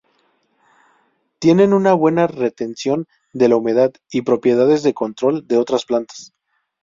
Tienen 1.37 1.73
una 1.73 1.93
buena 1.93 2.25
retención 2.25 3.05
de 3.33 3.49
la 3.49 3.57
humedad 3.57 3.93
y 4.11 4.23
propiedades 4.23 4.81
de 4.81 4.95
control 4.95 5.45
de 5.47 5.59
otras 5.59 5.85
plantas. 5.85 6.33